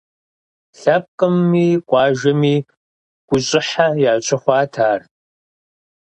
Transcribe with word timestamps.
Лъэпкъми 0.79 1.67
къуажэми 1.87 2.55
гущӏыхьэ 3.27 3.87
ящыхъуат 4.11 4.73
ар. 4.89 5.01